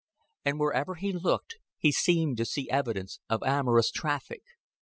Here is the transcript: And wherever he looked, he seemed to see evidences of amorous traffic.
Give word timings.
And 0.43 0.59
wherever 0.59 0.95
he 0.95 1.13
looked, 1.13 1.57
he 1.77 1.91
seemed 1.91 2.37
to 2.37 2.45
see 2.45 2.67
evidences 2.71 3.19
of 3.29 3.43
amorous 3.43 3.91
traffic. 3.91 4.41